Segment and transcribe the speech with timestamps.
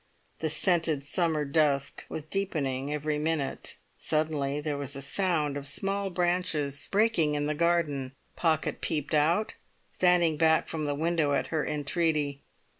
[0.39, 3.75] The scented summer dusk was deepening every minute.
[3.99, 8.13] Suddenly there was a sound of small branches breaking in the garden.
[8.35, 9.53] Pocket peeped out,
[9.91, 12.41] standing back from the window at her entreaty.